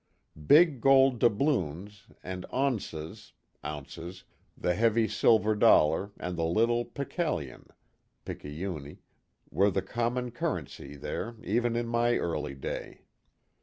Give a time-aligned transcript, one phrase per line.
[0.47, 4.23] Big gold doubloons and onzas (ounces),
[4.57, 7.67] the heavy silver dollar and the little picallion
[8.25, 8.97] (picayune)
[9.51, 13.03] were the common currency there even in my early day.